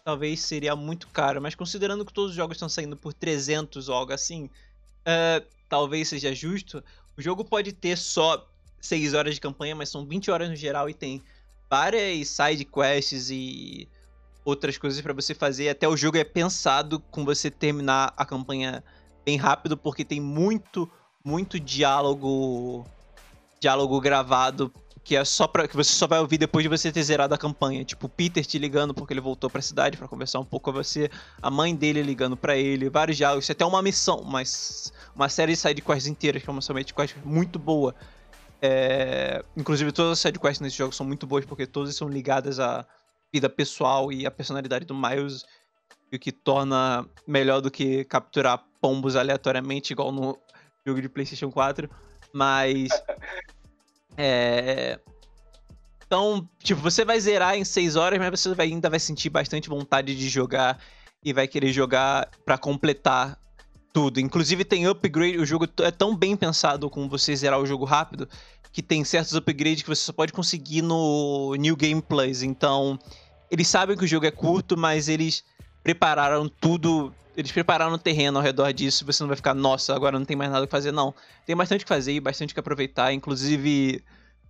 talvez 0.07 0.39
seria 0.39 0.73
muito 0.73 1.09
caro, 1.09 1.41
mas 1.41 1.53
considerando 1.53 2.05
que 2.05 2.13
todos 2.13 2.29
os 2.31 2.37
jogos 2.37 2.55
estão 2.55 2.69
saindo 2.69 2.95
por 2.95 3.11
300 3.11 3.89
ou 3.89 3.95
algo 3.95 4.13
assim, 4.13 4.49
é, 5.03 5.43
talvez 5.67 6.07
seja 6.07 6.33
justo. 6.33 6.81
O 7.17 7.21
jogo 7.21 7.43
pode 7.43 7.73
ter 7.73 7.97
só 7.97 8.47
6 8.79 9.13
horas 9.13 9.35
de 9.35 9.41
campanha, 9.41 9.75
mas 9.75 9.89
são 9.89 10.05
20 10.05 10.31
horas 10.31 10.49
no 10.49 10.55
geral 10.55 10.89
e 10.89 10.93
tem 10.93 11.21
várias 11.69 12.29
side 12.29 12.63
quests 12.63 13.29
e 13.29 13.85
outras 14.45 14.77
coisas 14.77 15.01
para 15.01 15.11
você 15.11 15.35
fazer. 15.35 15.67
Até 15.67 15.89
o 15.89 15.97
jogo 15.97 16.15
é 16.15 16.23
pensado 16.23 17.01
com 17.11 17.25
você 17.25 17.51
terminar 17.51 18.13
a 18.15 18.25
campanha 18.25 18.81
bem 19.25 19.35
rápido, 19.35 19.75
porque 19.75 20.05
tem 20.05 20.21
muito, 20.21 20.89
muito 21.21 21.59
diálogo 21.59 22.85
diálogo 23.59 23.99
gravado 23.99 24.71
que 25.07 25.15
é 25.15 25.23
só 25.23 25.47
para 25.47 25.67
que 25.67 25.75
você 25.75 25.91
só 25.93 26.05
vai 26.05 26.19
ouvir 26.19 26.37
depois 26.37 26.63
de 26.63 26.69
você 26.69 26.91
ter 26.91 27.01
zerado 27.01 27.33
a 27.33 27.37
campanha, 27.37 27.85
tipo 27.85 28.09
Peter 28.09 28.45
te 28.45 28.59
ligando 28.59 28.93
porque 28.93 29.13
ele 29.13 29.21
voltou 29.21 29.49
para 29.49 29.59
a 29.59 29.61
cidade 29.63 29.95
para 29.95 30.07
conversar 30.07 30.39
um 30.39 30.45
pouco 30.45 30.69
com 30.69 30.73
você, 30.73 31.09
a 31.41 31.49
mãe 31.49 31.73
dele 31.73 32.03
ligando 32.03 32.35
para 32.35 32.57
ele, 32.57 32.89
vários 32.89 33.15
diálogos, 33.15 33.49
até 33.49 33.65
uma 33.65 33.81
missão, 33.81 34.21
mas 34.23 34.91
uma 35.15 35.29
série 35.29 35.53
de 35.53 35.59
side 35.59 35.81
quests 35.81 36.07
inteiras, 36.07 36.43
que 36.43 36.49
é 36.49 36.51
uma 36.51 36.61
side 36.61 36.93
quest 36.93 37.15
muito 37.23 37.57
boa 37.57 37.95
é, 38.61 39.43
inclusive, 39.55 39.91
todas 39.91 40.13
as 40.13 40.19
sidequests 40.19 40.59
nesse 40.59 40.77
jogo 40.77 40.93
são 40.93 41.05
muito 41.05 41.27
boas 41.27 41.45
porque 41.45 41.65
todas 41.65 41.95
são 41.95 42.09
ligadas 42.09 42.59
à 42.59 42.85
vida 43.31 43.49
pessoal 43.49 44.11
e 44.11 44.25
à 44.25 44.31
personalidade 44.31 44.85
do 44.85 44.95
Miles, 44.95 45.45
o 46.11 46.17
que 46.17 46.31
torna 46.31 47.05
melhor 47.27 47.61
do 47.61 47.69
que 47.69 48.03
capturar 48.05 48.63
pombos 48.81 49.15
aleatoriamente, 49.15 49.93
igual 49.93 50.11
no 50.11 50.37
jogo 50.85 51.01
de 51.01 51.09
PlayStation 51.09 51.51
4. 51.51 51.89
Mas. 52.33 52.89
É. 54.17 54.99
Então, 56.05 56.49
tipo, 56.63 56.81
você 56.81 57.05
vai 57.05 57.19
zerar 57.19 57.55
em 57.55 57.63
6 57.63 57.95
horas, 57.95 58.17
mas 58.17 58.29
você 58.29 58.55
vai, 58.55 58.67
ainda 58.67 58.89
vai 58.89 58.99
sentir 58.99 59.29
bastante 59.29 59.69
vontade 59.69 60.15
de 60.15 60.29
jogar 60.29 60.79
e 61.23 61.33
vai 61.33 61.47
querer 61.47 61.71
jogar 61.73 62.29
para 62.45 62.57
completar 62.57 63.37
tudo. 63.93 64.19
Inclusive 64.19 64.63
tem 64.63 64.87
upgrade, 64.87 65.37
o 65.37 65.45
jogo 65.45 65.67
é 65.81 65.91
tão 65.91 66.15
bem 66.15 66.35
pensado 66.35 66.89
com 66.89 67.09
você 67.09 67.35
zerar 67.35 67.59
o 67.59 67.65
jogo 67.65 67.83
rápido 67.83 68.27
que 68.71 68.81
tem 68.81 69.03
certos 69.03 69.33
upgrades 69.33 69.81
que 69.81 69.89
você 69.89 70.03
só 70.03 70.13
pode 70.13 70.31
conseguir 70.31 70.81
no 70.81 71.55
New 71.55 71.75
Game 71.75 72.01
Plus. 72.01 72.43
Então, 72.43 72.99
eles 73.49 73.67
sabem 73.67 73.97
que 73.97 74.05
o 74.05 74.07
jogo 74.07 74.25
é 74.25 74.31
curto, 74.31 74.77
mas 74.77 75.09
eles 75.09 75.43
prepararam 75.87 76.49
tudo, 76.49 77.13
eles 77.37 77.49
prepararam 77.49 77.93
o 77.93 77.97
terreno 77.97 78.37
ao 78.37 78.43
redor 78.43 78.73
disso, 78.73 79.05
você 79.05 79.23
não 79.23 79.29
vai 79.29 79.37
ficar, 79.37 79.53
nossa, 79.53 79.95
agora 79.95 80.19
não 80.19 80.25
tem 80.25 80.35
mais 80.35 80.51
nada 80.51 80.65
que 80.67 80.71
fazer, 80.71 80.91
não. 80.91 81.13
Tem 81.45 81.55
bastante 81.55 81.85
que 81.85 81.87
fazer 81.87 82.11
e 82.11 82.19
bastante 82.19 82.53
que 82.53 82.59
aproveitar, 82.59 83.13
inclusive 83.13 84.03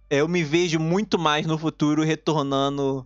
eu 0.09 0.27
me 0.27 0.43
vejo 0.43 0.79
muito 0.79 1.19
mais 1.19 1.45
no 1.45 1.55
futuro 1.55 2.01
retornando 2.03 3.05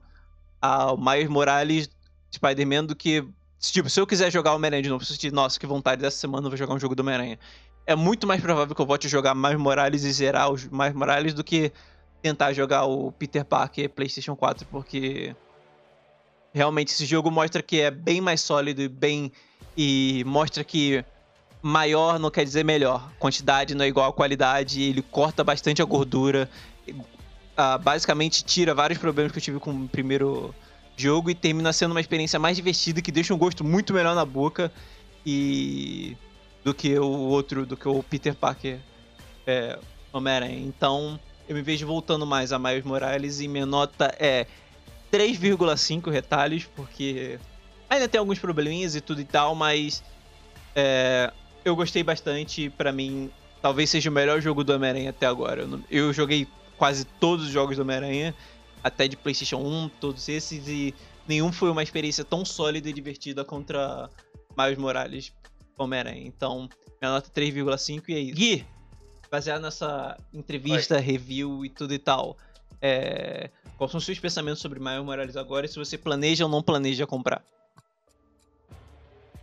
ao 0.61 0.97
Miles 0.97 1.27
Morales 1.27 1.89
Spider-Man 2.33 2.85
do 2.85 2.95
que 2.95 3.27
Tipo, 3.59 3.89
se 3.89 4.00
eu 4.00 4.07
quiser 4.07 4.31
jogar 4.31 4.55
Homem-Aranha 4.55 4.81
de 4.81 4.89
novo, 4.89 5.05
se 5.05 5.27
eu 5.27 5.33
nossa, 5.33 5.59
que 5.59 5.67
vontade 5.67 6.01
dessa 6.01 6.17
semana 6.17 6.47
eu 6.47 6.50
vou 6.50 6.57
jogar 6.57 6.73
um 6.73 6.79
jogo 6.79 6.95
do 6.95 7.01
Homem-Aranha. 7.01 7.38
É 7.85 7.95
muito 7.95 8.25
mais 8.25 8.41
provável 8.41 8.73
que 8.73 8.81
eu 8.81 8.85
volte 8.85 9.07
a 9.07 9.09
jogar 9.09 9.35
mais 9.35 9.55
Morales 9.59 10.03
e 10.03 10.11
zerar 10.11 10.50
os 10.50 10.67
mais 10.69 10.93
Morales 10.95 11.33
do 11.33 11.43
que 11.43 11.71
tentar 12.23 12.53
jogar 12.53 12.85
o 12.85 13.11
Peter 13.11 13.43
Parker 13.43 13.89
PlayStation 13.89 14.35
4, 14.35 14.65
porque 14.67 15.35
realmente 16.53 16.89
esse 16.89 17.05
jogo 17.05 17.31
mostra 17.31 17.62
que 17.62 17.79
é 17.79 17.91
bem 17.91 18.22
mais 18.22 18.41
sólido 18.41 18.81
e 18.81 18.88
bem 18.88 19.31
e 19.77 20.24
mostra 20.25 20.63
que 20.63 21.03
maior 21.62 22.20
não 22.20 22.29
quer 22.29 22.43
dizer 22.43 22.63
melhor. 22.63 23.12
Quantidade 23.20 23.75
não 23.75 23.86
é 23.86 23.88
igual 23.88 24.10
a 24.10 24.13
qualidade, 24.13 24.81
ele 24.81 25.01
corta 25.01 25.43
bastante 25.43 25.81
a 25.81 25.86
gordura. 25.86 26.50
Uh, 26.88 27.77
basicamente 27.81 28.43
tira 28.43 28.74
vários 28.74 29.00
problemas 29.00 29.31
que 29.31 29.38
eu 29.38 29.41
tive 29.41 29.60
com 29.60 29.72
o 29.72 29.88
primeiro 29.88 30.53
jogo 30.98 31.29
e 31.29 31.36
termina 31.36 31.72
sendo 31.72 31.91
uma 31.91 32.01
experiência 32.01 32.39
mais 32.39 32.55
divertida 32.55 33.01
que 33.01 33.12
deixa 33.12 33.34
um 33.34 33.38
gosto 33.38 33.63
muito 33.63 33.93
melhor 33.93 34.15
na 34.15 34.25
boca 34.25 34.72
e 35.25 36.15
do 36.63 36.74
que 36.74 36.98
o 36.98 37.08
outro, 37.08 37.65
do 37.65 37.77
que 37.77 37.88
o 37.88 38.03
Peter 38.03 38.36
Parker 38.36 38.79
é, 39.46 39.79
Homem-Aranha. 40.12 40.60
Então, 40.60 41.20
eu 41.48 41.55
me 41.55 41.62
vejo 41.62 41.86
voltando 41.86 42.25
mais 42.25 42.51
a 42.51 42.60
Miles 42.60 42.84
Morales 42.84 43.39
e 43.39 43.48
minha 43.48 43.65
nota 43.65 44.13
é 44.20 44.46
3,5 45.12 46.10
retalhos, 46.10 46.65
porque 46.65 47.39
ainda 47.89 48.08
tem 48.08 48.20
alguns 48.20 48.39
probleminhas 48.39 48.96
e 48.96 49.01
tudo 49.01 49.22
e 49.22 49.25
tal, 49.25 49.53
mas 49.53 50.03
é, 50.75 51.32
eu 51.65 51.75
gostei 51.75 52.03
bastante. 52.03 52.70
Para 52.70 52.91
mim, 52.91 53.30
talvez 53.62 53.89
seja 53.89 54.10
o 54.10 54.13
melhor 54.13 54.41
jogo 54.41 54.63
do 54.63 54.74
Homem-Aranha 54.74 55.10
até 55.10 55.25
agora. 55.25 55.68
Eu 55.89 56.13
joguei 56.13 56.48
quase 56.77 57.06
todos 57.06 57.46
os 57.46 57.51
jogos 57.51 57.75
do 57.75 57.84
Homem-Aranha, 57.84 58.34
até 58.84 59.08
de 59.08 59.15
PlayStation 59.15 59.58
1, 59.58 59.89
todos 60.00 60.27
esses, 60.30 60.68
e 60.68 60.96
nenhum 61.27 61.51
foi 61.51 61.70
uma 61.70 61.84
experiência 61.84 62.24
tão 62.24 62.44
sólida 62.44 62.89
e 62.89 62.94
divertida 62.94 63.46
contra 63.46 64.10
Miles 64.58 64.77
Morales 64.77 65.34
Homem-Aranha. 65.77 66.25
Então, 66.25 66.70
minha 67.01 67.12
nota 67.12 67.30
3,5 67.30 68.03
e 68.08 68.13
é 68.13 68.20
isso. 68.20 68.36
Gui, 68.36 68.65
baseado 69.30 69.62
nessa 69.62 70.18
entrevista, 70.34 70.96
Oi. 70.96 71.01
review 71.01 71.65
e 71.65 71.70
tudo 71.70 71.94
e 71.94 72.00
tal, 72.00 72.38
é... 72.81 73.50
quais 73.77 73.91
são 73.91 73.97
os 73.97 74.05
seus 74.05 74.19
pensamentos 74.19 74.61
sobre 74.61 74.79
Miles 74.79 75.03
Morales 75.03 75.38
agora 75.38 75.65
e 75.65 75.69
se 75.69 75.77
você 75.77 75.97
planeja 75.97 76.45
ou 76.45 76.50
não 76.50 76.63
planeja 76.63 77.05
comprar? 77.05 77.43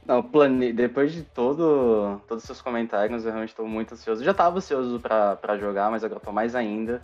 Não, 0.05 0.23
plane... 0.23 0.73
depois 0.73 1.13
de 1.13 1.23
todo, 1.23 2.21
todos 2.27 2.43
os 2.43 2.47
seus 2.47 2.63
comentários, 2.63 3.25
eu 3.25 3.31
realmente 3.31 3.51
estou 3.51 3.67
muito 3.67 3.95
ansioso. 3.95 4.23
Eu 4.23 4.25
já 4.27 4.31
estava 4.33 4.57
ansioso 4.57 4.99
para 5.01 5.59
jogar, 5.59 5.91
mas 5.91 6.03
agora 6.03 6.19
estou 6.19 6.33
mais 6.33 6.55
ainda. 6.55 7.03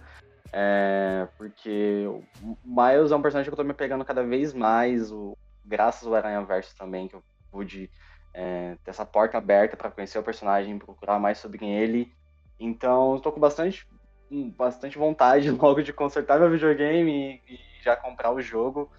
É... 0.52 1.28
porque 1.36 2.06
o 2.06 2.56
Miles 2.64 3.12
é 3.12 3.16
um 3.16 3.22
personagem 3.22 3.44
que 3.44 3.50
eu 3.50 3.62
estou 3.62 3.64
me 3.64 3.74
pegando 3.74 4.04
cada 4.04 4.22
vez 4.22 4.52
mais, 4.52 5.12
o... 5.12 5.36
graças 5.64 6.06
ao 6.06 6.14
Aranha 6.14 6.42
Verso 6.42 6.74
também, 6.76 7.08
que 7.08 7.14
eu 7.14 7.22
pude 7.50 7.88
é, 8.34 8.76
ter 8.82 8.90
essa 8.90 9.06
porta 9.06 9.38
aberta 9.38 9.76
para 9.76 9.90
conhecer 9.90 10.18
o 10.18 10.22
personagem, 10.22 10.76
procurar 10.76 11.20
mais 11.20 11.38
sobre 11.38 11.64
ele. 11.64 12.12
Então, 12.58 13.16
estou 13.16 13.30
com 13.30 13.38
bastante, 13.38 13.86
bastante 14.30 14.98
vontade 14.98 15.50
logo 15.52 15.82
de 15.82 15.92
consertar 15.92 16.38
meu 16.38 16.50
videogame 16.50 17.40
e, 17.48 17.54
e 17.54 17.58
já 17.82 17.96
comprar 17.96 18.32
o 18.32 18.40
jogo. 18.40 18.90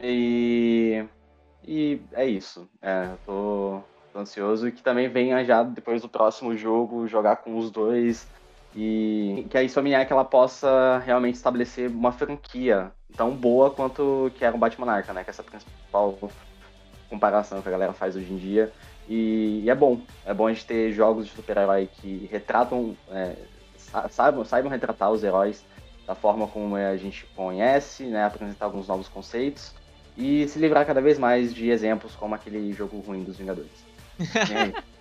E, 0.00 1.04
e 1.64 2.00
é 2.12 2.26
isso. 2.26 2.68
É, 2.80 3.08
tô, 3.24 3.80
tô 4.12 4.18
ansioso 4.18 4.70
que 4.72 4.82
também 4.82 5.08
venha 5.08 5.44
já 5.44 5.62
depois 5.62 6.02
do 6.02 6.08
próximo 6.08 6.56
jogo 6.56 7.06
jogar 7.06 7.36
com 7.36 7.56
os 7.56 7.70
dois 7.70 8.26
e 8.74 9.46
que 9.50 9.58
a 9.58 9.64
Insomniac 9.64 10.10
ela 10.10 10.24
possa 10.24 10.98
realmente 10.98 11.34
estabelecer 11.34 11.90
uma 11.90 12.10
franquia 12.10 12.90
tão 13.16 13.30
boa 13.30 13.70
quanto 13.70 14.32
que 14.34 14.44
era 14.44 14.56
o 14.56 14.58
Batman 14.58 14.90
Arca, 14.90 15.12
né? 15.12 15.22
Que 15.22 15.30
é 15.30 15.32
essa 15.32 15.42
principal 15.42 16.18
comparação 17.10 17.60
que 17.60 17.68
a 17.68 17.72
galera 17.72 17.92
faz 17.92 18.16
hoje 18.16 18.32
em 18.32 18.38
dia. 18.38 18.72
E, 19.08 19.60
e 19.64 19.70
é 19.70 19.74
bom, 19.74 20.00
é 20.24 20.32
bom 20.32 20.46
a 20.46 20.52
gente 20.52 20.64
ter 20.64 20.92
jogos 20.92 21.26
de 21.26 21.32
super-herói 21.32 21.88
que 22.00 22.28
retratam, 22.30 22.96
é, 23.10 23.36
saibam, 24.10 24.44
saibam 24.44 24.70
retratar 24.70 25.10
os 25.10 25.22
heróis 25.22 25.64
da 26.06 26.14
forma 26.14 26.46
como 26.46 26.76
a 26.76 26.96
gente 26.96 27.24
conhece, 27.36 28.04
né, 28.04 28.24
apresentar 28.24 28.66
alguns 28.66 28.88
novos 28.88 29.08
conceitos 29.08 29.72
e 30.16 30.46
se 30.48 30.58
livrar 30.58 30.84
cada 30.84 31.00
vez 31.00 31.18
mais 31.18 31.54
de 31.54 31.70
exemplos 31.70 32.14
como 32.14 32.34
aquele 32.34 32.72
jogo 32.72 32.98
ruim 33.00 33.22
dos 33.22 33.36
Vingadores. 33.36 33.70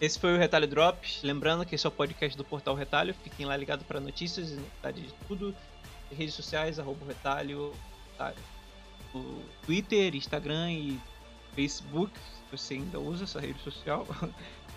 Esse 0.00 0.18
foi 0.18 0.34
o 0.34 0.38
Retalho 0.38 0.66
Drops. 0.66 1.20
Lembrando 1.22 1.64
que 1.64 1.74
esse 1.74 1.86
é 1.86 1.88
o 1.88 1.92
podcast 1.92 2.36
do 2.36 2.44
Portal 2.44 2.74
Retalho. 2.74 3.14
Fiquem 3.14 3.46
lá 3.46 3.56
ligados 3.56 3.86
para 3.86 3.98
notícias 3.98 4.50
e 4.50 4.54
novidades 4.56 5.02
de 5.02 5.14
tudo. 5.26 5.54
Redes 6.10 6.34
sociais, 6.34 6.78
arroba 6.78 7.06
Retalho, 7.06 7.72
Retalho. 8.12 8.36
O 9.14 9.42
Twitter, 9.64 10.14
Instagram 10.14 10.72
e 10.72 11.00
Facebook, 11.54 12.12
se 12.18 12.56
você 12.56 12.74
ainda 12.74 12.98
usa 13.00 13.24
essa 13.24 13.40
rede 13.40 13.60
social. 13.62 14.06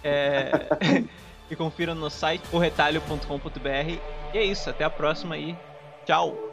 É... 0.05 0.51
e 1.50 1.55
confira 1.55 1.93
no 1.93 2.09
site 2.09 2.47
corretalho.com.br. 2.50 4.00
E 4.33 4.38
é 4.38 4.43
isso, 4.43 4.69
até 4.69 4.83
a 4.83 4.89
próxima 4.89 5.38
e 5.38 5.55
tchau! 6.05 6.52